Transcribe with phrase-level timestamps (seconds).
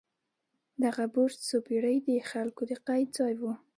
[0.83, 3.43] دغه برج څو پېړۍ د خلکو د قید ځای و.